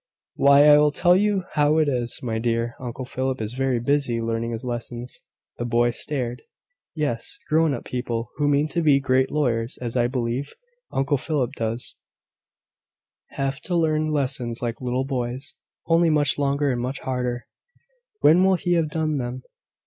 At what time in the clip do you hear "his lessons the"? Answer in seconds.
4.49-5.65